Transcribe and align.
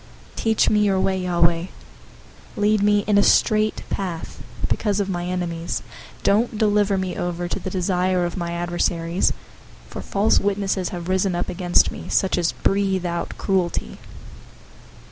027:011 0.35 0.35
Teach 0.37 0.69
me 0.71 0.79
your 0.79 0.99
way, 0.99 1.17
Yahweh. 1.19 1.65
Lead 2.55 2.81
me 2.81 3.01
in 3.05 3.19
a 3.19 3.21
straight 3.21 3.83
path, 3.91 4.41
because 4.67 4.99
of 4.99 5.07
my 5.11 5.27
enemies. 5.27 5.83
027:012 6.21 6.23
Don't 6.23 6.57
deliver 6.57 6.97
me 6.97 7.15
over 7.15 7.47
to 7.47 7.59
the 7.59 7.69
desire 7.69 8.25
of 8.25 8.35
my 8.35 8.51
adversaries, 8.53 9.31
for 9.87 10.01
false 10.01 10.39
witnesses 10.39 10.89
have 10.89 11.07
risen 11.07 11.35
up 11.35 11.49
against 11.49 11.91
me, 11.91 12.09
such 12.09 12.39
as 12.39 12.51
breathe 12.51 13.05
out 13.05 13.37
cruelty. 13.37 13.99